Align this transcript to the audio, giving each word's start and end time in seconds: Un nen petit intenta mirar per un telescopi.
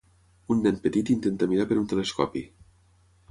Un 0.53 0.63
nen 0.67 0.79
petit 0.85 1.11
intenta 1.15 1.49
mirar 1.51 1.67
per 1.73 1.77
un 1.83 1.87
telescopi. 1.91 2.43